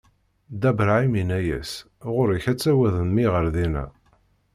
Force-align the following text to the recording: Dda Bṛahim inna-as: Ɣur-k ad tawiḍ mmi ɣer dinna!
Dda 0.53 0.71
Bṛahim 0.77 1.13
inna-as: 1.21 1.71
Ɣur-k 2.13 2.45
ad 2.51 2.59
tawiḍ 2.59 2.95
mmi 3.07 3.25
ɣer 3.33 3.45
dinna! 3.55 3.85